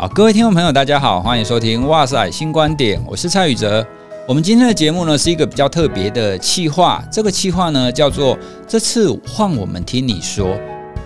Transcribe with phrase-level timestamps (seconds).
[0.00, 3.86] 好，各位听众朋友，大家好，欢迎收听《哇塞新观点》，我是蔡宇哲。
[4.26, 8.34] 我们今天的节目呢，是一个比较特别的企划，这个企划呢叫做
[8.66, 10.56] “这次换我们听你说”，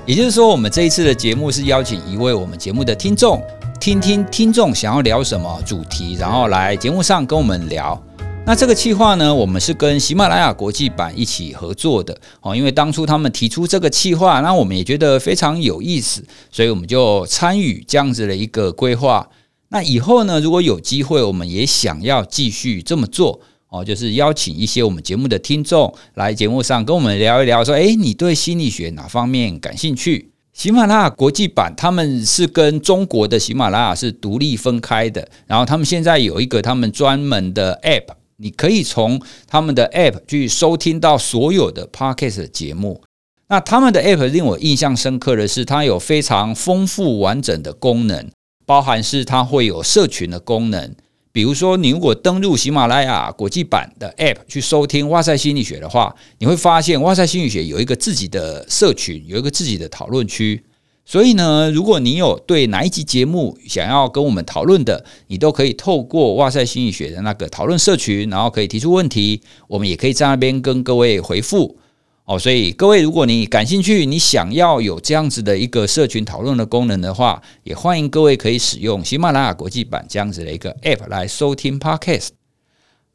[0.07, 3.43] 也就是说，我们这一次的节目是邀请一位我们节目的听众，
[3.81, 8.01] 听听听众想要聊什么主题，然后来节目上跟我们聊。
[8.47, 12.55] 那这个计划呢，我们是跟喜马拉雅国际版一起合作的哦。
[12.55, 19.31] 因为当初他们提出这个计划，那我们也觉得非常有意思，所以我们就参与这样子的一个规划。
[19.71, 23.41] 那以后呢，如果有机会，我们也想要继续这么做
[23.71, 30.33] 哦，就是邀请一些我们节目的听众来节目上跟我们聊一聊，说，诶，你对心理学哪方面感兴趣？
[30.53, 38.15] 喜马拉雅国际版他们是跟中国的喜马拉雅是独立分开的，然后他们现在有一个他们专门的 App。
[38.37, 43.03] 你可以从他们的 App 去收听到所有的 Podcast 节目。
[43.49, 48.31] 那他们的 App 令我印象深刻的是，它有非常丰富完整的功能，
[48.65, 50.95] 包含是它会有社群的功能。
[51.31, 60.65] 比如说，你如果登入喜马拉雅国际版的 App 去收听《哇塞心理学》的话，你会发现《哇塞心理学》有一个自己的社群，有一个自己的讨论区。
[61.07, 71.77] 所以呢，如果你有对哪一集节目想要跟我们讨论的，你都可以透过哇塞心理学的那个讨论社群，然后可以提出问题，我们也可以在那边跟各位回复
[72.25, 72.39] 哦。
[72.39, 82.44] 所以各位，如果你感兴趣，你想要有这样子的一个社群讨论的功能的话，也欢迎各位可以使用喜马拉雅国际版这样子的一个 App 来收听 Podcast。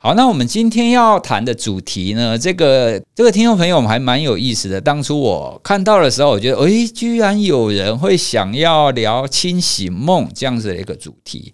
[0.02, 4.80] 好，那我们今天要谈的主题呢，这个这个听众朋友我们还蛮有意思的。
[4.80, 11.54] 当初我看到的时候，我觉得，诶，居然有人会想要聊清醒梦这样子的一个主题。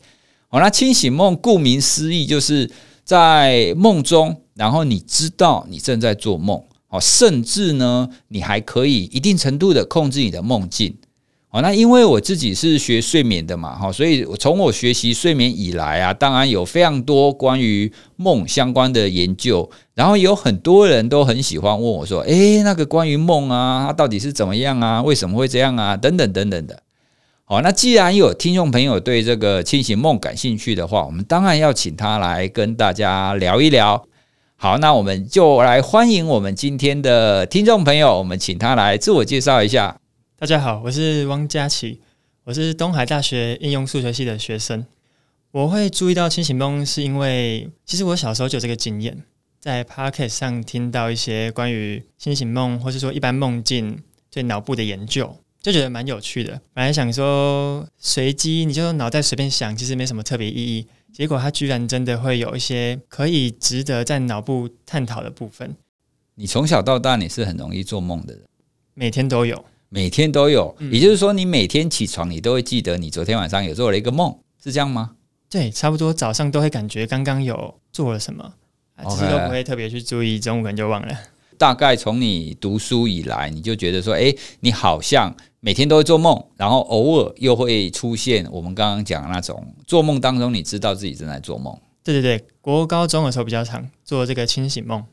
[0.49, 2.69] 好，那清醒梦顾名思义，就是
[3.03, 10.95] 在梦中，然后你知道你正在做梦，哦，甚至呢，你还可以一定程度的控制你的梦境。
[11.55, 25.01] 哦，那因为我自己是学睡眠的嘛，哈，所以从我学习睡眠以来啊，当然有非常多关于梦相关的研究，然后有很多人都很喜欢问我说，诶，那个关于梦啊，它到底是怎么样啊？
[25.01, 25.95] 为什么会这样啊？
[25.95, 26.83] 等等等等的。
[27.45, 34.05] 好，那既然有听众朋友对这个清醒梦感兴趣的话，我们当然要请他来跟大家聊一聊。
[34.57, 40.01] 好，那我们就来欢迎我们今天的听众朋友，我们请他来自我介绍一下。
[40.37, 42.01] 大家好，我是汪佳琪，
[42.43, 44.85] 我是东海大学应用数学系的学生。
[45.51, 49.23] 我会注意到清醒梦，是因为其实我小时候就有这个经验，
[49.61, 53.97] 在 Podcast 上听到一些关于清醒梦，或是说一般梦境
[54.29, 56.61] 对脑部的研究，就觉得蛮有趣的。
[56.73, 60.85] 本来想说随机，你就脑袋随便想，其实没什么特别意义。
[61.13, 65.77] 结果它居然真的会有一些可以值得在脑部探讨的部分。
[66.35, 68.43] 你从小到大，你是很容易做梦的人，
[68.93, 69.63] 每天都有。
[69.89, 75.11] 每天都有，也就是说，你每天起床，你都会记得你昨天晚上有做了一个梦，是这样吗？
[75.49, 78.53] 对，差不多早上都会感觉刚刚有做了什么，
[79.09, 81.17] 其实都不会特别去注意，中午可能就忘了。
[81.57, 91.73] 大概从你读书以来，你就觉得说，诶，你好像每天都会做梦，然后偶尔又会出现我们刚刚讲的那种做梦当中，你知道自己正在做梦。
[92.03, 95.05] 对对对，国高中的时候比较常做这个清醒梦。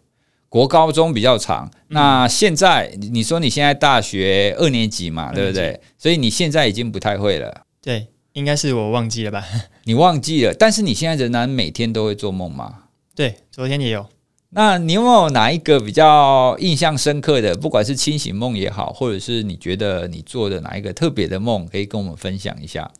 [0.52, 5.80] 国高中比较长，那现在你说你现在大学二年级嘛，对不对？
[5.96, 7.62] 所以你现在已经不太会了。
[7.80, 9.42] 对，应该是我忘记了吧？
[9.84, 12.80] 你忘记了，但是你现在仍然每天都会做梦吗？
[13.14, 14.06] 对，昨天也有。
[14.50, 22.90] 那你有没有哪一个比较印象深刻的，不管是清醒梦也好，或者是你觉得你做的哪一个特别的梦，可以跟我们分享一下？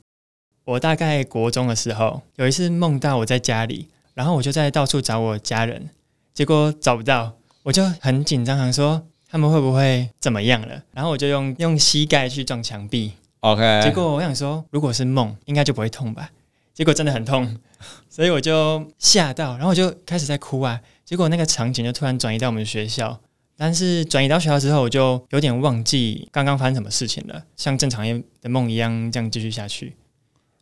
[0.64, 5.90] 我大概国中的时候，有一次梦到我在家里，然后我就在到处找我家人，
[6.32, 7.34] 结果找不到。
[7.62, 10.82] 我就很紧张，想说他们会不会怎么样了？
[10.92, 13.80] 然后我就用用膝盖去撞墙壁，OK。
[13.82, 16.30] 结果我想说，如果是梦，应该就不会痛吧？
[16.74, 17.58] 结果真的很痛，
[18.08, 20.80] 所以我就吓到，然后我就开始在哭啊。
[21.04, 23.20] 结果那个场景就突然转移到我们学校，
[23.56, 28.04] 但是转移到学校之后，我就有点忘记刚刚发生什么事情了，像正常
[28.40, 29.94] 的梦一样这样继续下去。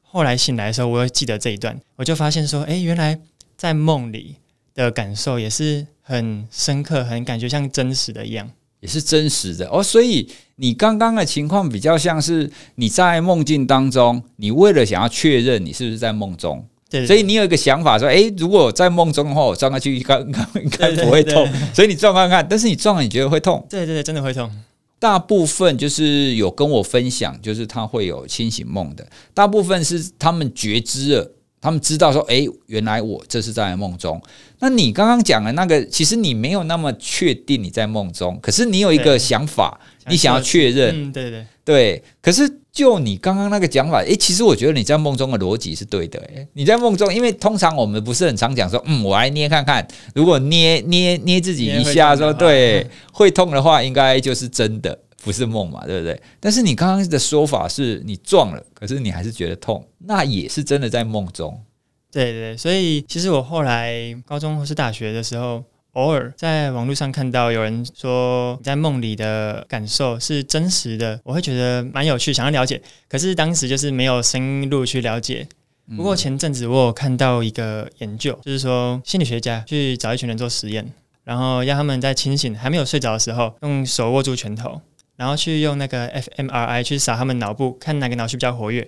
[0.03, 3.21] 后来醒来的时候，我又记得这一段，我就发现说，哎，原来
[3.57, 4.37] 在梦里
[4.75, 5.87] 的感受也是。
[6.03, 8.51] 很深刻，很感觉像真实的一样，
[8.81, 9.81] 也是真实的哦。
[9.81, 21.49] 所以你刚刚的情况比较像是你在梦境当中，你为了想要确认你是不是在梦中，对，对，对，所以你有一个想法说：诶，如果在梦中的话，我撞下去应该应该不会痛。
[21.73, 23.65] 所以你撞看看，但是你撞了，你觉得会痛？
[23.71, 24.51] 对对对，真的会痛。
[24.99, 31.33] 大部分就是有跟我分享，就是他会有清醒梦的，大部分是他们觉知了。
[31.61, 34.21] 他们知道说，诶，原来我这是在梦中。
[34.61, 39.79] 那你刚刚讲的那个，其实你没有那么确定你在梦中，可是你有一个想法，
[40.09, 46.19] 你想要确认，嗯，对对对，对，可是就你刚刚那个讲法，诶，其实我觉得你在梦中的逻辑是对的。
[46.35, 56.21] 诶，你在梦中，因为通常我们不是很常讲说，嗯，我来捏看看，如果捏捏捏自己一下，说对会痛的话，应该就是真的，不是梦嘛，对不对？
[56.39, 61.63] 但是你刚刚的说法是你撞了，可是你还是觉得痛，那也是真的在梦中。
[62.11, 65.63] 对对，所以其实我后来高中或是大学的时候。
[65.95, 72.81] 偶尔在网络上看到有人说你在梦里的感受是真实的，我会觉得蛮有趣，想要了解。
[73.09, 75.49] 可是当时就是没有深入去了解。
[75.97, 80.89] 不过前阵子我有看到一个研究，就是说心理学家去找一群人做实验，
[81.25, 84.81] 然后让他们在清醒还没有睡着的时候，用手握住拳头，
[85.21, 88.81] 然后去用那个 fMRI 去扫他们脑部，看哪个脑区比较活跃，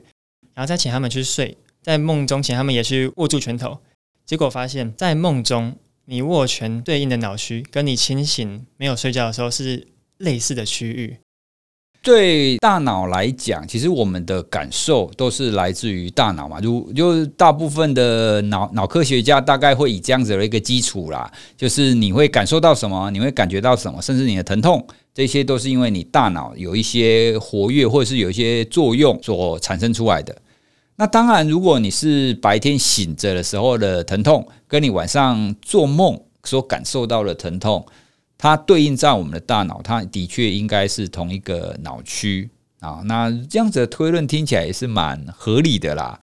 [0.55, 3.79] 然后再请他们去睡，在梦中请他们也去握住拳头，
[4.25, 5.77] 结果发现，在梦中。
[6.05, 9.87] 你握拳对应的脑区，跟你清醒没有睡觉的时候是
[10.17, 11.17] 类似的区域。
[12.03, 16.59] 对大脑来讲，其实我们的感受都是来自于大脑嘛。
[16.61, 24.85] 如就大部分的脑脑科学家大概会以这样子的一个基础啦，就是你会感受到什么，你会感觉到什么，甚至你的疼痛，
[25.15, 30.37] 这些都是因为你大脑有一些活跃或者是有一些作用所产生出来的。
[30.97, 37.87] 那当然，如果你是白天醒着的时候的疼痛，跟你晚上做梦所感受到的疼痛，
[38.43, 42.51] 它对应在我们的大脑，它的确应该是同一个脑区
[42.81, 43.01] 啊。
[43.05, 46.19] 那这样子的推论听起来也是蛮合理的啦。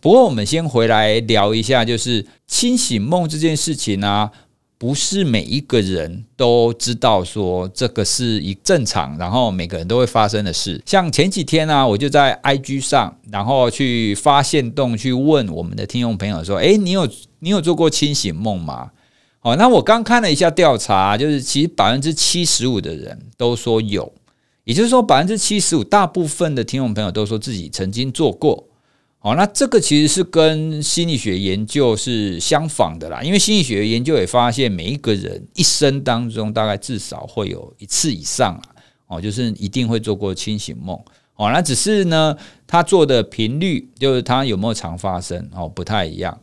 [0.00, 4.30] 不过，我们先回来聊一下，就是清醒梦这件事情啊。
[4.78, 10.80] 不是每一个人都知道说这个是一正常，然后每个人都会发生的事。
[10.86, 17.08] 像前几天呢、我就在 IG 上，然后去发现洞去问我们的听众朋友说：“诶，你有
[17.38, 18.90] 你有做过清醒梦吗？”
[19.46, 24.12] 哦，那我刚看了一下调查，就是其实百分之七十五的人都说有，
[24.64, 28.66] 也就是说百分之七十五大部分的听众朋友都说自己曾经做过。
[29.20, 38.66] 哦，那这个其实是跟心理学研究是相仿的啦，因为心理学研究也发现，每一个人一生当中大概至少会有一次以上啊，
[39.06, 40.98] 哦，就是一定会做过清醒梦。
[41.36, 46.36] 哦，那只是呢，他做的频率，就是他有没有常发生哦，不太一样。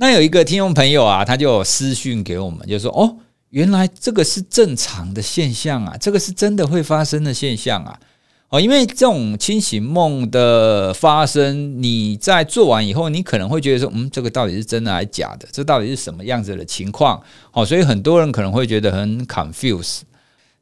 [0.00, 3.16] 那有一个听众朋友啊，他就私讯给我们，就说：“哦，
[3.50, 7.98] 原来这个是正常的现象啊，这个是真的会发生的现象啊。”
[8.50, 15.48] 哦，因为这种清醒梦的发生，你在做完以后，你可能会觉得说，嗯，这个到底是真的还是假的？
[15.50, 17.20] 这到底是什么样子的情况？
[17.52, 20.02] 哦，所以很多人可能会觉得很 confuse。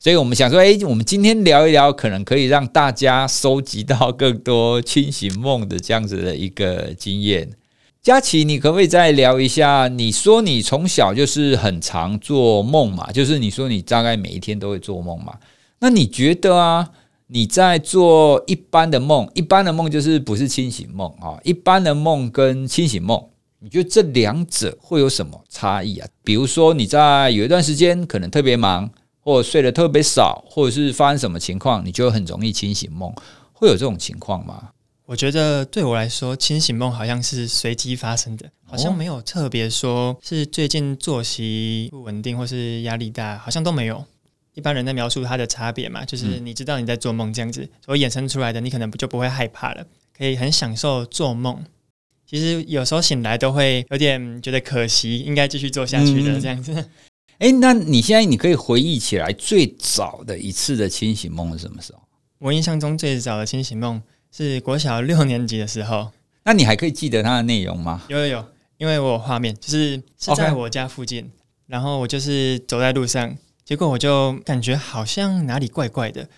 [0.00, 7.50] 所以我们想说，诶，我们今天聊一聊，可能可以让大家收集到更多清醒梦的这样子的一个经验。
[8.06, 9.88] 佳琪，你可不可以再聊一下？
[9.88, 13.10] 你说你从小就是很常做梦嘛？
[13.10, 15.36] 就是你说你大概每一天都会做梦嘛？
[15.80, 16.88] 那你觉得啊？
[17.26, 21.36] 你在做一般的梦，一般的梦就是不是清醒梦啊？
[21.42, 23.20] 一般的梦跟清醒梦，
[23.58, 26.06] 你觉得这两者会有什么差异啊？
[26.22, 28.88] 比如说你在有一段时间可能特别忙，
[29.18, 33.12] 或者睡得特别少，或者是发生什么情况，你就很容易清醒梦，
[33.52, 34.68] 会有这种情况吗？
[35.06, 44.04] 我觉得对我来说，清醒梦好像是随机发生的，好像没有特别说是最近作息不稳定或是压力大，好像都没有。
[44.54, 49.86] 一般人在描述它的差别嘛，就是你知道你在做梦这样子，所以衍生出来的，你可能不就不会害怕了，
[50.16, 51.64] 可以很享受做梦。
[52.28, 56.72] 其实有时候醒来都会有点觉得可惜，应该继续做下去的这样子。
[57.38, 62.00] 哎、嗯，那你现在你可以回忆起来最早的一次的清醒梦是什么时候？
[62.38, 66.10] 我印象中最早的清醒梦是国小六年级的时候。
[66.44, 68.02] 那你还可以记得它的内容吗？
[68.08, 68.44] 有有有，
[68.78, 71.30] 因为我有画面，就是是在我家附近.
[71.66, 73.36] 然后我就是走在路上。
[73.64, 76.28] 结果我就感觉好像哪里怪怪的，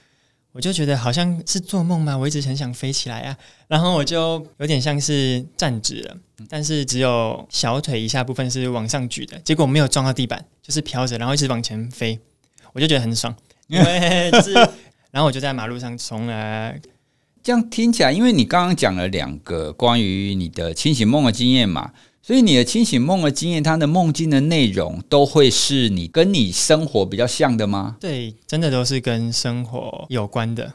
[0.52, 2.16] 我就觉得好像是做梦吗？
[2.16, 6.16] 我一直很想飞起来啊，然后我就有点像是站直了，
[6.48, 12.18] 但是只有小腿以下部分是往上举的，结果没有撞到地板，就是飘着，然后一直往前飞，
[12.72, 14.54] 我就觉得很爽，因为是，
[15.12, 16.72] 然后我就在马路上从啊，
[17.48, 21.92] 这样听起来，因为你刚刚讲了两个关于你的清醒梦的经验嘛。
[22.20, 27.96] 所以你的清醒梦的经验，它的梦境的内容都会是你跟你生活比较像的吗？
[27.98, 30.74] 对，真的都是跟生活有关的。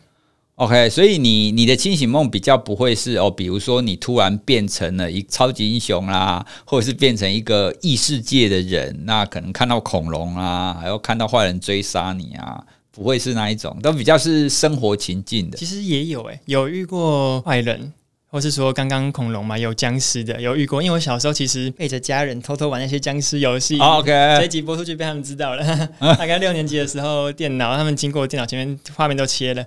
[0.55, 15.57] OK，所以你你的清醒梦比较不会是哦，比如说你突然变成了一超级英雄啦，或者是变成一个异世界的人，那可能看到恐龙啊，还要看到坏人追杀你啊，不会是那一种，都比较是生活情境的。
[15.57, 17.91] 其实也有诶、欸，有遇过坏人。
[18.33, 20.81] 或是说刚刚恐龙嘛，有僵尸的，有遇过。
[20.81, 23.77] 因为我小时候其实背着家人偷偷玩那些僵尸游戏。
[23.77, 24.09] OK，
[24.39, 25.63] 这一集播出去被他们知道了。
[26.17, 29.63] 大概六年级的时候，电脑他们经过电脑前面，画面都切了，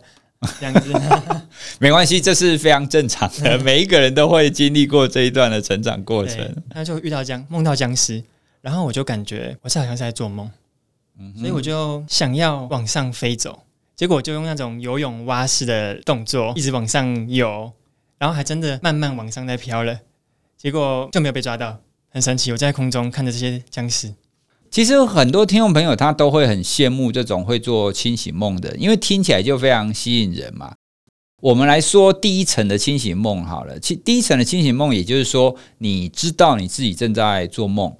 [0.59, 0.93] 这样子。
[1.79, 6.45] 没关系，这是非常正常的， 每一个人都会经历过这一段的成长过程。
[6.69, 8.21] 他就遇到僵，梦到僵尸，
[8.63, 10.51] 然后我就感觉我是好像是在做梦，
[11.19, 13.63] 嗯、所以我就想要往上飞走，
[13.95, 17.73] 结果就用那种游泳蛙式的动作一直往上游，
[18.19, 20.01] 然后还真的慢慢往上在飘了，
[20.57, 21.79] 结果就没有被抓到，
[22.11, 22.53] 很神奇。
[22.53, 24.15] 我在空中看着这些僵尸。
[24.71, 30.75] 其实很多听众朋友他都会很羡慕这种会做清醒梦的，因为听起来就非常吸引人嘛。
[31.41, 37.97] 我们来说第一层的清醒梦好了，其第一层的清醒梦，也就是说你知道你自己正在做梦。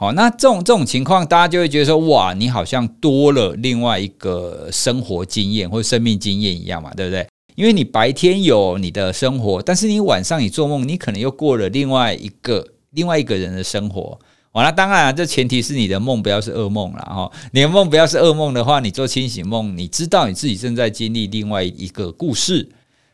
[0.00, 7.26] 好，那这种这种情况，大家就会觉得说，哇，你好像多了另外一个生活经验或生命经验一样嘛，对不对？
[7.54, 14.18] 因为你白天有你的生活，但是你晚上你做梦，你可能又过了另外一个另外一个人的生活。
[14.52, 17.30] 好，那当然，这前提是你的梦不要是噩梦了哈。
[17.52, 22.66] 你的梦不要是噩梦的话，你做清醒梦，你知道你自己正在经历另外一个故事。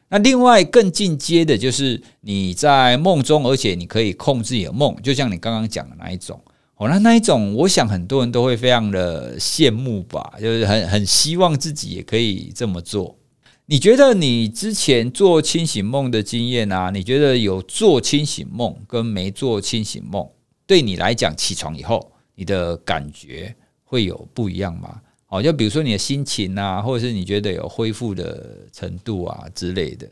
[0.09, 6.41] 那另外更进阶的就是你在梦中，而且你可以控制你的梦，就像你刚刚讲的那一种。
[6.77, 13.17] 哦，那那一种，我想很多人都会非常的羡慕吧，就是很很希望自己也可以这么做。
[13.65, 16.91] 你觉得你之前做清醒梦的经验啊？
[16.91, 20.29] 你觉得有做清醒梦跟没做清醒梦？
[20.67, 25.01] 对你来讲，起床以后你的感觉会有不一样吗？
[25.29, 30.07] 哦，就比如说你的心情啊，或者是你觉得有恢复的程度啊之类的。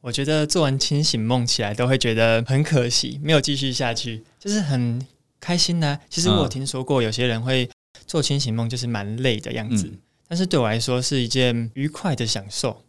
[0.00, 5.00] 我觉得做完清醒梦起来都会觉得很可惜，没有继续下去，就是很
[5.42, 6.00] 开心呐、啊。
[6.08, 7.68] 其实我有听说过有些人会
[8.06, 12.82] 做清醒梦，就是蛮累的样子，嗯、但是对我来说是一件愉快的享受。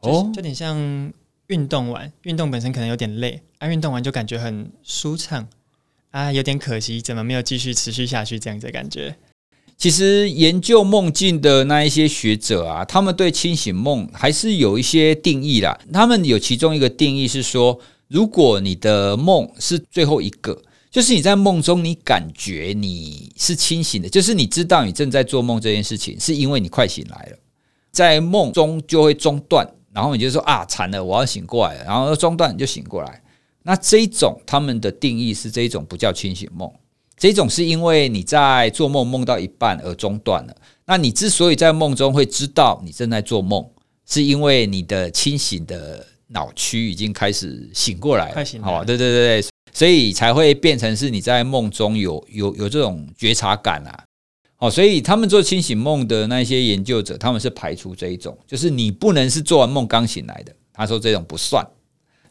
[0.00, 1.12] 哦，就有点像
[1.48, 5.46] 运动完，运动本身可能有点累，啊、运动完就感觉很舒畅。
[6.10, 9.14] 啊，有点可惜，怎么没有继续持续下去这样子的感觉？
[9.76, 15.78] 其实研究梦境的那一些学者啊，他们对清醒梦还是有一些定义啦。
[15.92, 27.38] 他们有其中一个定义是说，如果你的梦是最后一个，就是你在梦中你感觉你是清醒的，就是你知道你正在做梦这件事情，是因为你快醒来了，
[27.92, 33.22] 在梦中就会中断，然后你就说啊，惨了，我要醒过来了，然后中断你就醒过来。
[33.62, 36.68] 那这一种他们的定义是这一种不叫清醒梦，
[37.16, 40.56] 这一种是因为你在做梦梦到一半而中断了。
[40.86, 43.64] 那你之所以在梦中会知道你正在做梦，
[44.08, 48.66] 是因为你的清醒的脑区已经开始醒过来了，快醒了。
[48.66, 54.04] 好，对对对对，所以才会变成是你在梦中有有有这种觉察感啊。
[54.58, 60.54] 哦，所以他们做清醒梦的那些研究者，他们是排除这一种，就是你不能是做完梦刚醒来的。
[60.72, 61.66] 他说这种不算。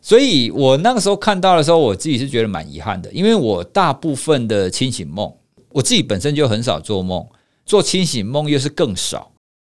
[0.01, 5.33] 所以我那个时候看到的时候，我自己是觉得蛮遗憾的，因为我大部分的清醒梦，
[5.71, 7.27] 我自己本身就很少做梦，
[7.65, 9.31] 做清醒梦又是更少。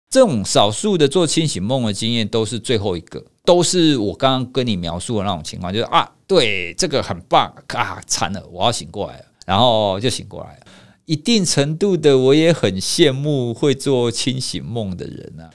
[0.09, 10.67] 这种少数的做清醒梦的经验，都是最后一个，都是我刚刚跟你描述的那种情况，就是啊，对，这个很棒啊，惨了，我要醒过来了，然后就醒过来了。
[11.05, 15.51] 一定程度的，我也很羡慕会做清醒梦的人啊。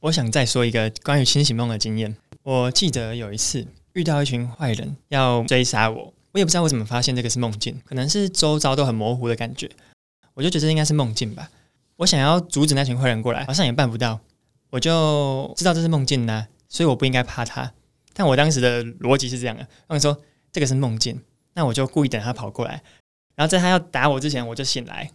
[0.00, 3.66] 我想再说一个关于清醒梦的经验，我记得有一次。
[3.94, 9.70] 遇到一群坏人要追杀我，我也不知道我怎么发现这个是梦境，可能是周遭都很模糊的感觉，
[10.32, 11.50] 我就觉得应该是梦境吧。
[11.96, 14.18] 我想要阻止那群坏人过来，好像也办不到，
[14.70, 17.70] 我就知道这是梦境呢，所以我不应该怕他。
[18.14, 20.18] 但我当时的逻辑是这样的，我说
[20.50, 21.20] 这个是梦境，
[21.52, 22.82] 那我就故意等他跑过来，
[23.34, 25.10] 然后在他要打我之前我就醒来，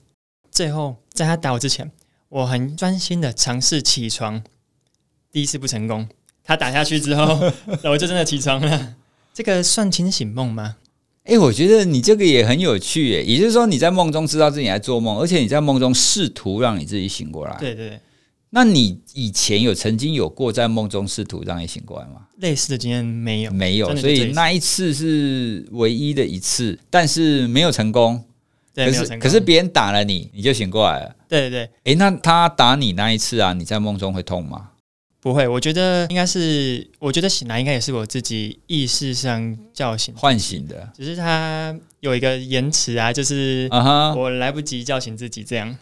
[0.52, 1.92] 最后在他打我之前，
[2.30, 4.44] 我很专心的尝试起床，
[5.32, 6.08] 第一次不成功。
[6.44, 7.52] 他打下去之后，
[7.84, 8.96] 我就真的起床了。
[9.34, 10.78] 这个算清醒梦吗？
[11.26, 13.22] 诶、欸，我觉得你这个也很有趣耶。
[13.22, 17.58] 也就是说，你在梦中知道自己在做梦，而且你在梦中试图让你自己醒过来。
[17.60, 18.00] 对对对。
[18.58, 22.22] 那你以前有曾经有过在梦中试图让你醒过来吗？
[22.38, 23.96] 类似的经验没有，没有。
[23.96, 28.24] 所以那一次是唯一的一次，但是没有成功。
[28.74, 31.16] 对，可是别人打了你，你就醒过来了。
[31.30, 31.60] 对对对。
[31.84, 34.72] 诶、欸，那他打你那一次啊，你在梦中会痛吗？
[35.20, 43.68] 不会，我觉得应该是，我觉得醒来应该也是我自己意识上叫醒、唤醒的，只是他有一个延迟啊，就是
[44.16, 45.70] 我来不及叫醒自己这样。
[45.70, 45.78] Uh huh.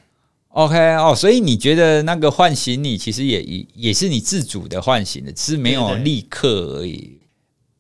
[0.56, 7.20] OK 哦，所以你觉得那个唤醒你，其实也也也是你自主的唤醒的，只是没有立刻而已。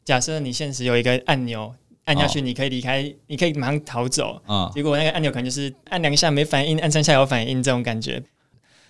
[0.03, 8.21] 假设你现实有一个按钮按下去，你可以离开，哦、你可以马上逃走啊，结果那个按钮可能就是按两下没反应，按三下有反应这种感觉。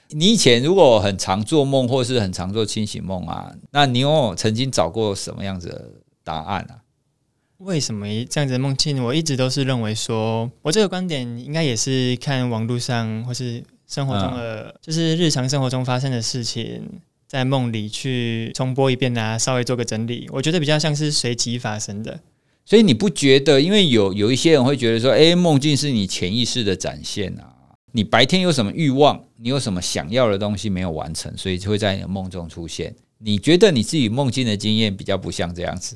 [0.10, 5.92] 你以前如果很常做梦，或是很常做清醒梦啊，那你有曾经找过什么样子的
[6.24, 6.82] 答案啊？
[7.60, 9.02] 为什么这样子的梦境？
[9.04, 16.84] 我一直都是认为说，我这个观点应该也是看网络上或是生活中的，嗯、就是日常生活中发生的事情，
[17.28, 22.20] 在梦里去重播一遍啊，稍微做个整理，我觉得比较像是随机发生的。
[22.66, 23.62] 所以你不觉得？
[23.62, 27.54] 因为有有一些人会觉得说，诶，梦境是你潜意识的展现啊。
[27.92, 32.94] 你白天有什么欲望，你有什么想要的东西没有完成，所以就会在你的梦中出现。
[33.20, 35.96] 你觉得你自己梦境的经验比较不像这样子？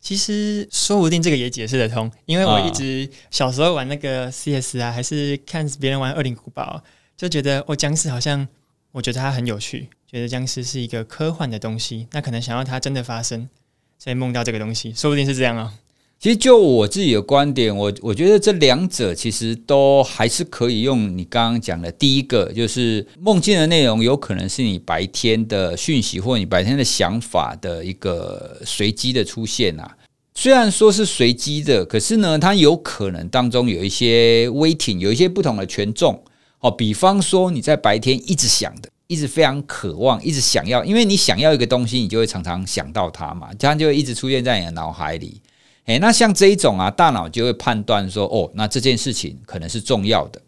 [0.00, 6.82] 其实说不定这个也解释得通，因为我一直小时候玩那个 CS 啊，还是看别人玩《恶灵古堡》，
[7.22, 8.48] 就觉得哦僵尸好像，
[8.90, 13.48] 我觉得它很有趣，觉得僵尸是一个科幻的东西，那可能想要它真的发生，
[13.96, 15.72] 所以梦到这个东西，说不定是这样啊。
[16.18, 29.96] 其实就我自己的观点，我我觉得这两者其实都还是可以用你刚刚讲的第一个，就是梦境的内容有可能是你白天的讯息或你白天的想法的一个随机的出现啊。
[30.34, 36.20] 虽然说是随机的，可是呢，它有可能当中有一些 weighting，有一些不同的权重
[36.62, 36.70] 哦。
[36.70, 45.42] 比方说你在白天一直想的，一直非常渴望，一直想要，因为你想要一个东西，你就会常常想到它嘛，这样就会一直出现在你的脑海里。
[45.86, 50.40] 诶，那像这一种啊，大脑就会判断说，哦，那这件事情可能是重要的。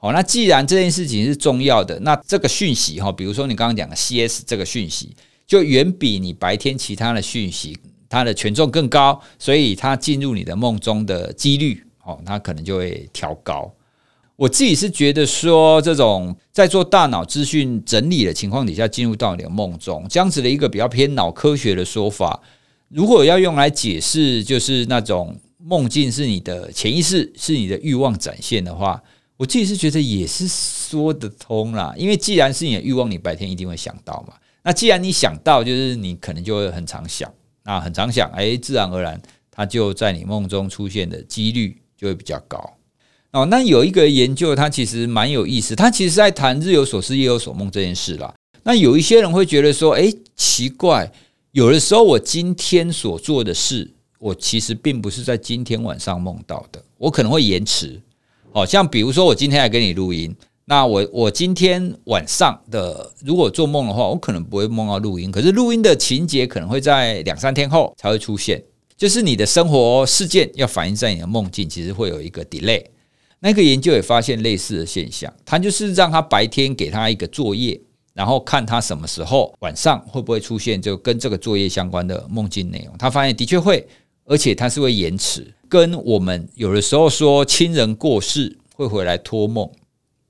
[0.00, 5.14] 哦，那既然这件事情是重要的，那这个讯息哈，比如说你刚刚讲的 CS 这个讯息，
[5.46, 13.72] 就远比你白天其他的讯息它的权重更高，所以它进入你的梦中的几率，哦，它可能就会调高。
[14.40, 22.40] 我自己是觉得说，这种在做大脑资讯整理的情况底下进入到你的梦中，这样子的一个比较偏脑科学的说法。
[22.88, 29.02] 如果要用来解释，就是那种梦境是你的潜意识，是你的欲望展现的话，
[29.36, 31.94] 我自己是觉得也是说得通啦。
[31.98, 34.32] 因为既然是你的欲望，你白天一定会想到嘛。
[34.62, 37.30] 那既然你想到，就是你可能就会很常想，
[37.64, 39.20] 那很常想，哎，自然而然，
[39.50, 42.78] 它就在你梦中出现的几率就会比较高。
[43.32, 48.34] 哦，那有一个研究，它其实蛮有意思，它其实在谈日有所思，夜有所梦这件事啦。
[48.64, 51.10] 那有一些人会觉得说，哎，奇怪。
[51.52, 58.00] 有的时候，我今天所做的事，我其实并不是在今天晚上梦到的，我可能会延迟。
[58.52, 68.62] 哦像比如说，我今天来跟你录音，那我我今天晚上的如果做梦的话，我可能不会梦到录音，可是录音的情节可能会在两三天后才会出现。
[68.96, 72.84] 就是你的生活事件要反映在你的梦境，其实会有一个 delay。
[73.40, 77.80] 那个研究也发现类似的现象，他就是让他白天给他一个作业。
[78.12, 82.94] 然后看他什么时候晚上会不会出现，就跟这个作业相关的梦境内容。
[82.98, 83.86] 他发现的确会，
[84.24, 89.70] 而且他是会延迟，跟我们有的时候说亲人过世会回来托梦，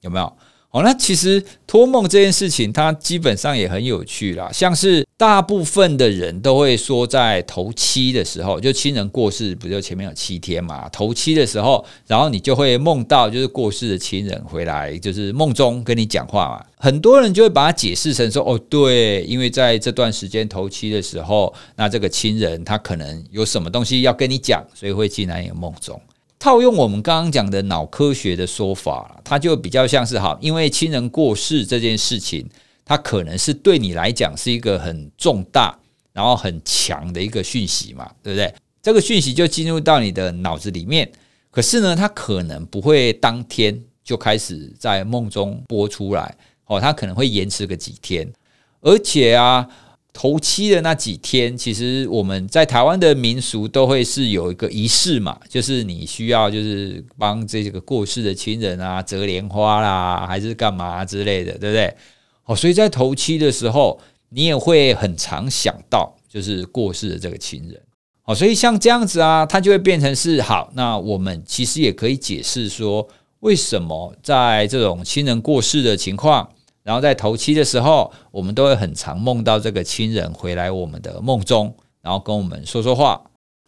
[0.02, 0.36] 有没有？
[0.70, 4.48] 哦，那其实托梦这件事情，它基本上也很有趣啦。
[4.52, 10.88] 像是大部分的人都会说，在头七的时候，就亲人过世，不就前面有七天嘛？
[10.90, 16.64] 头七的时候，然后你就会梦到就是过世的亲人回来，就是梦中跟你讲话嘛。
[16.76, 26.00] 很多人就会把它解释成说，哦，对，因为在这段时间头七的时候，那这个亲人他可能有什么东西要跟你讲，所以会进来你的梦中。
[26.40, 32.48] 套用我们刚刚讲的脑科学的说法，它就比较像是哈，因为亲人过世这件事情，
[32.82, 35.78] 它可能是对你来讲是一个很重大，
[36.14, 38.52] 然后很强的一个讯息嘛，对不对？
[38.82, 41.12] 这个讯息就进入到你的脑子里面，
[41.50, 48.26] 可是呢，它可能不会当天就开始在梦中播出来，哦，它可能会延迟个几天，
[48.80, 49.68] 而且啊。
[50.12, 61.94] 头七的那几天，其实我们在台湾的民俗都会是有一个仪式嘛，就是你需要就是帮这个过世的亲人啊折莲花啦，还是干嘛之类的，对不对？
[62.44, 67.80] 哦，所以在头七的时候，你也会很常想到就是过世的这个亲人。
[68.24, 70.70] 哦，所以像这样子啊，它就会变成是好。
[70.74, 73.06] 那我们其实也可以解释说，
[73.40, 76.48] 为什么在这种亲人过世的情况。
[76.82, 83.20] 然后在头七的时候，我们都会很常梦到这个亲人回来我们的梦中，然后跟我们说说话。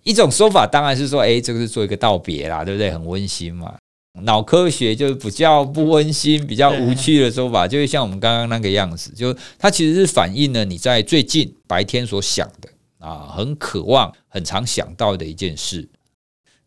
[0.03, 2.90] 一种说法当然是说，哎，这个是做一个道别啦，对不对？
[2.90, 3.77] 很温馨嘛。
[4.25, 15.88] 脑科学就是比较不温馨、比较无趣的说法，就是像我们刚刚那个样子，就它其实是反映了你在最近白天所想的啊，很渴望、很常想到的一件事。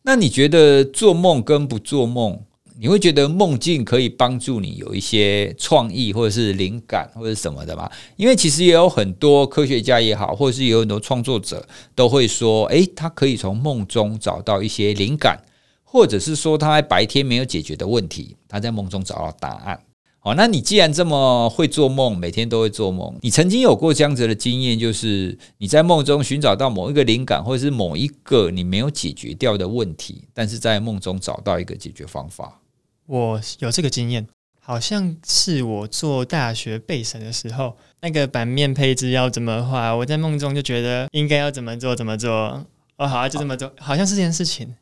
[0.01, 2.39] 那你觉得做梦跟不做梦？
[2.77, 7.89] 你会觉得梦境可以帮助你有一些创意，或者是灵感，或者什么的吗？
[8.17, 15.41] 因为其实也有很多科学家也好，或者是有很多创作者都会说，诶，他可以从梦中找到一些灵感，
[15.83, 19.79] 或者是说他在白天没有解决的问题，他在梦中找到答案。
[20.19, 32.59] 好，那你既然这么会做梦，每天都会做梦，你曾经有过这样子的经验，就是你在梦中寻找到某一个灵感，或者是某一个你没有解决掉的问题，但是在梦中找到一个解决方法。
[33.07, 34.27] 我有这个经验，
[34.59, 42.65] 好像是我做大学备审的时候，那个版面配置要怎么画，我在梦中就觉得应该要怎么做怎么做，
[42.97, 44.73] 哦，好啊，就这么做，好像是这件事情。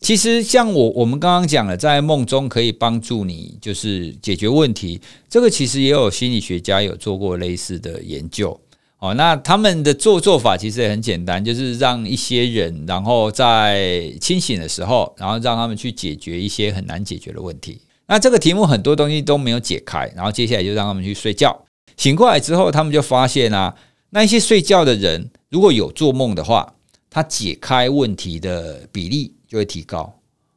[0.00, 8.60] 其实像我我们刚刚讲了，在梦中可以帮助你就是解决问题，这个其实也有心理学家有做过类似的研究。
[8.98, 17.80] 哦，那他们的做做法其实也很简单，就是让一些人，然后在清醒的时候，然后让他们去解决一些很难解决的问题。
[18.08, 21.64] 那这个题目很多东西都没有解开，然后接下来就让他们去睡觉。
[21.96, 23.76] 醒过来之后，他们就发现啊，
[24.10, 26.74] 那一些睡觉的人如果有做梦的话，
[27.08, 30.12] 他解开问题的比例就会提高。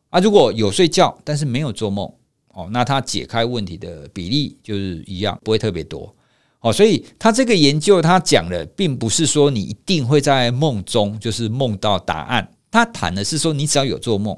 [0.10, 2.12] 啊，如果有睡觉但是没有做梦，
[2.54, 6.12] 哦，那他解开问题的比例就是一样，不会特别多。
[6.62, 14.36] 哦，所以他这个研究他讲的并不是说你一定会在梦中就是梦到答案，他谈的是说你只要有做梦，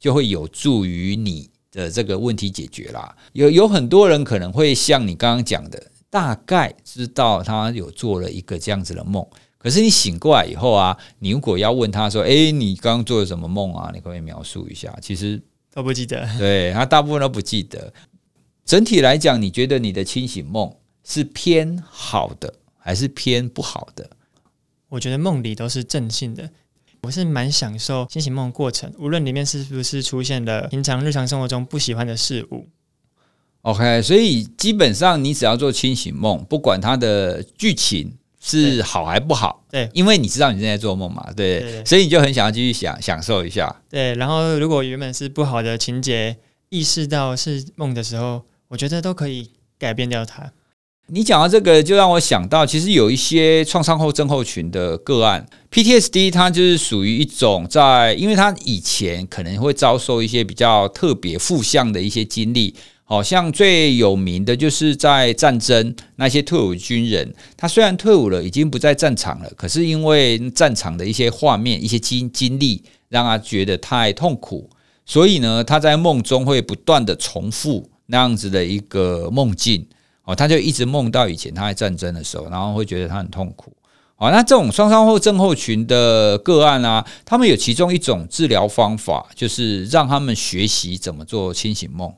[0.00, 1.50] 就会有助于你。
[1.72, 9.22] 的这个问题解决啦，有有很多人可能会像你刚刚讲的，大概知道他有做了一个这样子的梦，
[9.58, 14.96] 可是你醒过来以后啊，你如果要问他说：“诶，你刚刚做了什么梦啊？”你可不可以描述一下？
[15.02, 17.92] 其实都不记得，对，他大部分都不记得。
[18.64, 20.72] 整体来讲，你觉得你的清醒梦
[21.08, 24.10] 是偏好的还是偏不好的？
[24.88, 26.50] 我觉得梦里都是正性的。
[27.02, 32.66] 我是蛮享受清醒梦的过程，无论里面是不是出现了平常日常生活中不喜欢的事物。
[33.62, 43.82] OK，所以基本上你只要做清醒梦，不管它的剧情是好还不好，对，因为你知道你正在做梦嘛，对，所以你就很想要继续享享受一下。
[43.88, 46.36] 对，然后如果原本是不好的情节，
[46.68, 50.52] 意识到是梦的时候，我觉得都可以改变掉它。
[51.08, 74.68] 你讲到这个，就让我想到，其实有一些创伤后症候群的个案，PTSD 它就是属于一种在，因为他以前可能会遭受一些比较特别负向的一些经历，好像最有名的就是在战争那些退伍军人，他虽然退伍了，已经不在战场了，可是因为战场的一些画面、一些经经历，让他觉得太痛苦，
[75.04, 79.86] 所以呢，他在梦中会不断的重复那样子的一个梦境。
[80.26, 83.72] 哦，他就一直梦到以前他在战争的时候，然后会觉得他很痛苦。
[84.18, 92.12] 哦，那这种创伤后症候群的个案啊，他们有其中一种治疗方法，就是让他们学习怎么做清醒梦。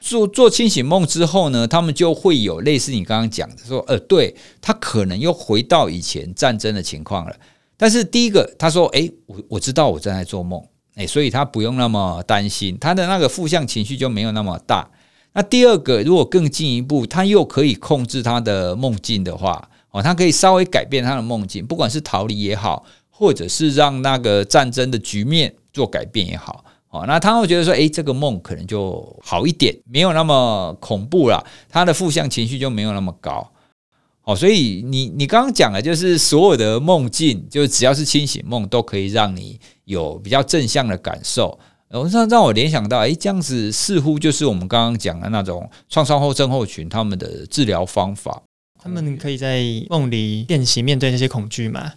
[0.00, 7.34] 做做清醒梦之后呢，他们就会有类似你刚刚讲的，说，呃，对，他可能又回到以前战争的情况了。
[7.76, 10.62] 但是第一个，他说，诶，我我知道我正在做梦，
[10.96, 14.88] 诶，所以他不用那么担心，他的那个负向情绪就没有那么大。
[15.36, 33.52] 那第二个，如果更进一步，他又可以控制他的梦境的话，哦，他可以稍微改变他的梦境，不管是逃离也好，或者是让那个战争的局面做改变也好，哦，那他会觉得说，诶，这个梦可能就好一点，没有那么恐怖了，他的负向情绪就没有那么高，
[34.22, 41.58] 哦，所以你你刚刚讲的，就是所有的梦境，就只要是清醒梦，都可以让你有比较正向的感受。
[41.88, 48.42] 然后让我联想到，哎，这样子似乎就是我们刚刚讲的那种创伤后症候群他们的治疗方法。
[48.82, 51.94] 他们可以在梦里练习面对那些恐惧吗？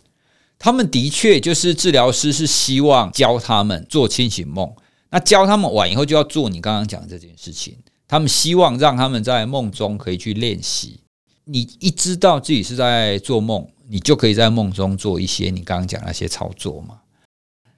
[0.58, 4.72] 他们的确就是治疗师是希望教他们做清醒梦，
[5.10, 7.78] 那教他们完以后就要做你刚刚讲的这件事情。
[8.08, 11.00] 他们希望让他们在梦中可以去练习。
[11.46, 17.00] 你一知道自己是在做梦，你就可以在梦中做一些你刚刚讲那些操作嘛。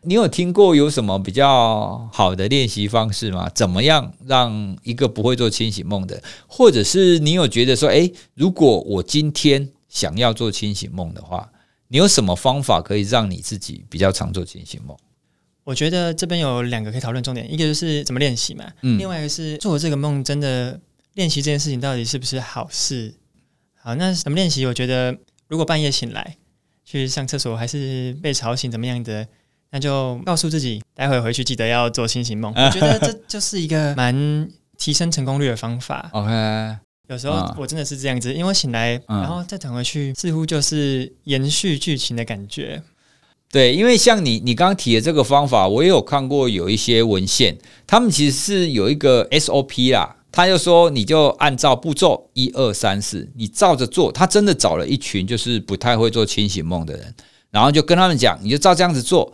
[0.04, 3.48] 你有听过有什么比较好的练习方式吗？
[3.54, 11.52] 怎么样让一个不会做清醒梦的，或者是你有觉得说，诶，如果我今天想要做清醒梦的话，
[11.90, 14.98] 你有什么方法可以让你自己比较常做清醒梦？
[15.64, 20.80] 我觉得这边有两个可以讨论重点，一个就是怎么练习嘛，嗯，另外一个是做这个梦真的
[21.14, 23.14] 练习这件事情到底是不是好事？
[23.76, 24.66] 好，那怎么练习？
[24.66, 25.16] 我觉得
[25.48, 26.38] 如果半夜醒来
[26.84, 29.28] 去上厕所，还是被吵醒，怎么样的？
[29.72, 32.54] 那就告诉自己，待会回去记得要做清醒梦。
[32.56, 36.10] 我觉得这就是一个 蛮提升成功率的方法。
[36.12, 36.32] OK，
[37.08, 42.84] 有时候我真的是这样子，因为醒来然后再躺回去，似乎就是延续剧情的感觉。
[43.50, 50.18] 对，因为像你你刚刚提的这个方法，我也有看过有一些文献，他们其实是有一个 SOP 啦。
[50.34, 54.10] 他就说，你就按照步骤一二三四，你照着做。
[54.10, 57.14] 他真的找了一群就是不太会做清醒梦的人，
[57.50, 59.34] 然后就跟他们讲，你就照这样子做。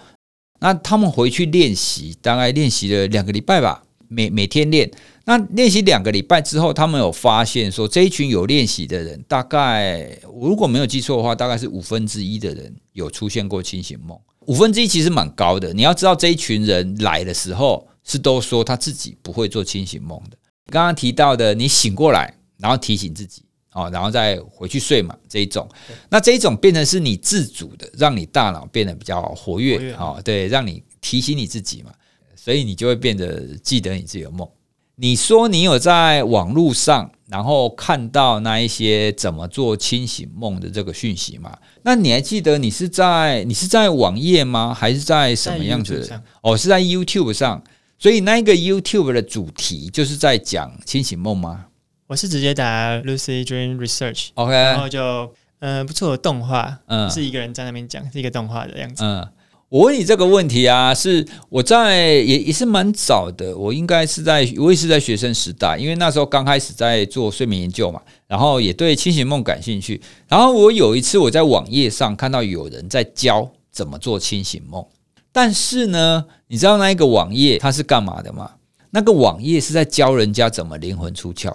[0.59, 4.89] 那他们回去练习，大概练习了两个礼拜吧，每每天练。
[5.25, 14.17] 那练习两个礼拜之后，他们有发现说，这一群有练习的人，大概我如果没有记错的话，大概是五分之一的人有出现过清醒梦。
[14.45, 15.73] 五分之一其实蛮高的。
[15.73, 20.37] 你要知道，这一群人来的时候，是都说他自己不会做清醒梦的。
[20.71, 23.43] 刚刚提到的，你醒过来，然后提醒自己，
[23.77, 25.69] 哦，然后再回去睡嘛，这一种。
[26.09, 31.91] 那这一种变成是你自主的，让你大脑变得比较活跃，哦，对，让你提醒你自己嘛，
[32.35, 34.49] 所以你就会变得记得你自己的梦。
[34.95, 41.55] 你说你有在网络上，然后看到那一些怎么做清醒梦的这个讯息吗？
[41.83, 44.73] 那你还记得你是在你是在网页吗？
[44.73, 46.23] 还是在什么样子的？
[46.41, 47.63] 哦，是在 YouTube 上。
[47.99, 51.66] 所以那个 YouTube 的主题就是在讲清醒梦吗？
[52.07, 59.27] 我是直接打 Lucid Dream Research，OK，然后就呃不错的动画，嗯，是一个人在那边讲，是一个动画的样子，嗯。
[59.69, 70.01] 我问你这个问题啊，是我在也也是蛮早的，我应该是在我也是在学生时代，因为那时候刚开始在做睡眠研究嘛，然后也对清醒梦感兴趣。
[70.29, 74.85] 然后我有一次我在网页上看到有人在教怎么做清醒梦，
[75.33, 78.49] 但是呢，你知道那一个网页它是干嘛的吗？
[78.91, 81.53] 那个网页是在教人家怎么灵魂出窍。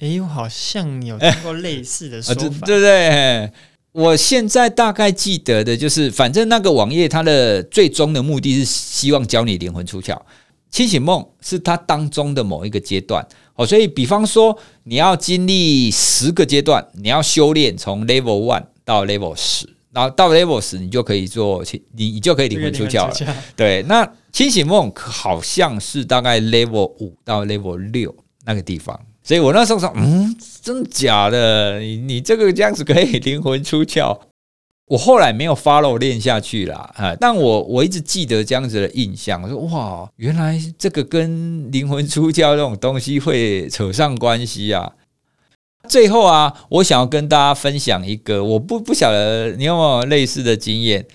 [0.00, 3.52] 哎，我好像有听过类似的说法，对不对？
[3.92, 10.18] 我现在大概记得的就是，反正那个网页它的最终的目的是希望教你灵魂出窍，
[10.70, 13.26] 清醒梦是它当中的某一个阶段。
[13.56, 23.36] 哦，所以比方说你要经历十个阶段，你要修炼从 level one 到 level 十，然后到 level 十你就可以做清，你你就可以灵魂出窍了。
[23.54, 28.14] 对，那清醒梦好像是大概 level 五到 level 六
[28.46, 28.98] 那个地方。
[29.22, 31.78] 所以我那时候说，嗯，真的假的？
[31.80, 34.18] 你你这个这样子可以灵魂出窍？
[34.86, 39.40] 我后来没有 follow 练下去啦，啊，但我我一直记得这样子的印象。
[39.40, 44.94] 我说哇，原来这个跟灵魂出窍这种东西会扯上关系啊！
[45.88, 51.06] 最后啊，我想要跟大家分享一个，我不不晓得你有没有类似的经验，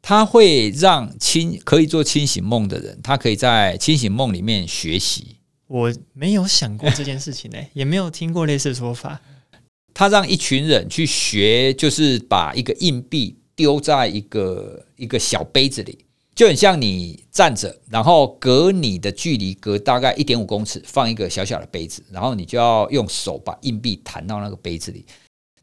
[0.00, 5.36] 它会让清可以做清醒梦的人，他可以在清醒梦里面学习。
[5.72, 9.18] 我没有想过这件事情呢， 也没有听过类似的说法。
[9.94, 16.04] 他让一群人去学，就是把一个硬币丢在一个一个小杯子里，
[16.34, 25.06] 就很像你站着，然后隔你的距离隔大概一点五公尺，放一个小小的杯子，然后你就要用手把硬币弹到那个杯子里。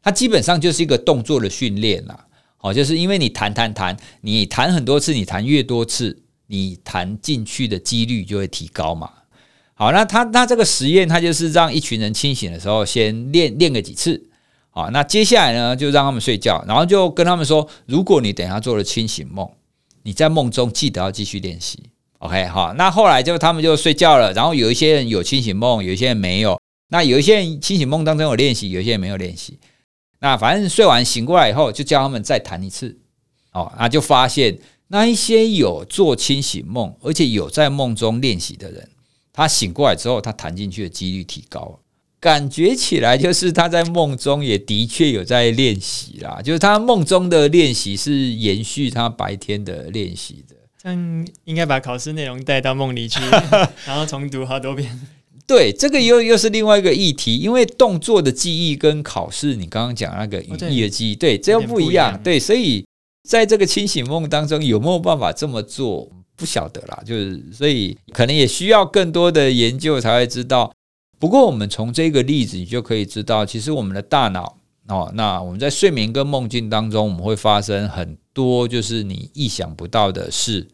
[0.02, 2.26] 它基本上就是一个动作的训练啦。
[2.56, 9.12] 好，就是因为你弹弹弹，你弹很多次，你弹越多次，你弹进去的几率就会提高嘛。
[9.80, 14.22] 好，那他他这个实验，他就是让一群人清醒的时候先练练个几次，
[14.68, 19.50] 好，那接下来呢，就让他们睡觉，然后就跟他们说，如果你等下做了清醒梦，
[20.02, 21.82] 你在梦中记得要继续练习
[22.18, 29.58] ，OK，好，那后来就他们就睡觉了，然后有一些人有清醒梦，有一些人没有，那有一些人清醒梦当中有练习，有一些人没有练习，
[30.18, 32.98] 那反正睡完醒过来以后，就叫他们再弹一次，
[33.54, 38.86] 哦，那就发现那一些有做清醒梦，而且有在梦中练习的人。
[39.40, 41.78] 他醒过来之后，他弹进去的几率提高了，
[42.20, 50.54] 感觉起来就是他在梦中也的确有在练习啦，就是他梦中的练习是延续他白天的练习的。
[50.82, 53.18] 这样应该把考试内容带到梦里去，
[53.86, 55.00] 然后重读好多遍。
[55.46, 62.20] 对，这个又又是另外一个议题，因为动作的记忆跟考试，你刚刚讲那个语义的记忆，对，这又不一样。
[62.22, 62.84] 对，所以
[63.26, 66.10] 在这个清醒梦当中，有没有办法这么做？
[66.40, 70.72] 不晓得啦，就是所以可能也需要更多的研究才会知道。
[71.18, 74.56] 不过我们从这个例子，你就可以知道，其实我们的大脑
[74.88, 80.66] 哦，那我们在睡眠跟梦境当中，我们会发生很多就是你意想不到的事。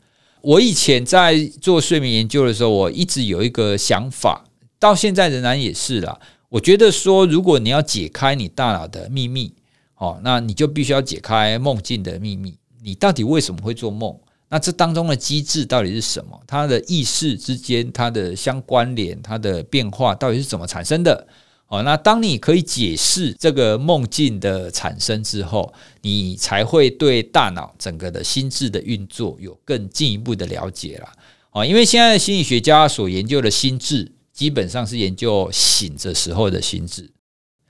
[0.42, 4.44] 我以前在做睡眠研究的时候，我一直有一个想法，
[4.78, 6.20] 到现在仍然也是啦。
[6.48, 9.52] 我觉得说，如果你要解开你大脑的秘密
[9.96, 12.56] 哦，那你就必须要解开梦境的秘密。
[12.84, 14.16] 你到底为什么会做梦？
[14.48, 16.40] 那这当中的机制到底是什么？
[16.46, 21.26] 它的意识之间，它的相关联，它的变化到底是怎么产生的？
[21.68, 31.08] 哦，那当你可以解释这个梦境的产生之后，你才会对大脑整个的心智的运作有更进一步的了解了。
[31.50, 37.10] 哦，因为现在的心理学家所研究的心智，基本上是研究醒着时候的心智。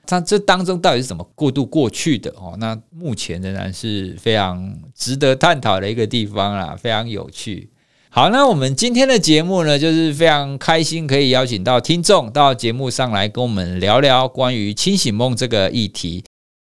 [0.07, 2.55] 它这当中到底是怎么过渡过去的哦？
[2.57, 7.69] 那目前仍然是非常值得探讨的一个地方啦，非常有趣。
[8.09, 16.23] 好，那我们今天的节目呢，就是非常开心可以邀请到听众到节目上来跟我们聊聊关于清醒梦这个议题。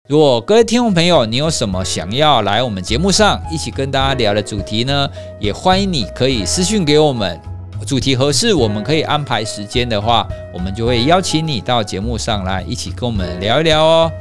[0.10, 5.10] 如果各位听众朋友，你有什么想要来我们节目上一起跟大家聊的主题呢？
[5.40, 7.51] 也欢迎你可以私讯给我们。
[7.86, 14.12] 主题合适，我们可以安排时间的话，我们就会邀请你到节目上来，一起跟我们聊一聊哦。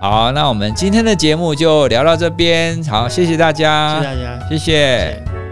[0.00, 4.58] 好，那我们今天的节目就聊到这边，好，谢谢大家，谢谢大家，谢谢。
[4.58, 5.45] 谢谢。